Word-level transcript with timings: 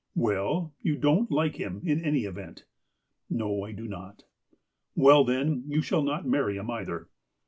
"Well, 0.31 0.73
you 0.81 0.95
don't 0.97 1.29
like 1.29 1.57
him, 1.57 1.79
in 1.85 2.03
any 2.03 2.21
event?" 2.25 2.65
"No, 3.29 3.61
I 3.63 3.71
do 3.71 3.87
not."" 3.87 4.23
Well, 4.95 5.23
then, 5.23 5.63
you 5.67 5.83
shall 5.83 6.01
not 6.01 6.25
marry 6.25 6.57
him, 6.57 6.71
either." 6.71 7.07